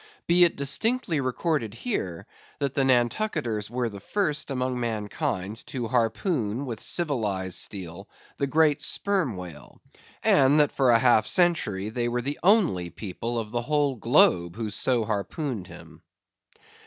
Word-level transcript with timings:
Be 0.25 0.43
it 0.45 0.55
distinctly 0.55 1.19
recorded 1.21 1.75
here, 1.75 2.25
that 2.57 2.73
the 2.73 2.83
Nantucketers 2.83 3.69
were 3.69 3.87
the 3.87 3.99
first 3.99 4.49
among 4.49 4.79
mankind 4.79 5.63
to 5.67 5.87
harpoon 5.87 6.65
with 6.65 6.79
civilized 6.79 7.59
steel 7.59 8.09
the 8.37 8.47
great 8.47 8.81
Sperm 8.81 9.37
Whale; 9.37 9.79
and 10.23 10.59
that 10.59 10.71
for 10.71 10.91
half 10.91 11.27
a 11.27 11.29
century 11.29 11.89
they 11.89 12.07
were 12.07 12.23
the 12.23 12.39
only 12.41 12.89
people 12.89 13.37
of 13.37 13.51
the 13.51 13.61
whole 13.61 13.95
globe 13.95 14.55
who 14.55 14.71
so 14.71 15.05
harpooned 15.05 15.67
him. 15.67 16.01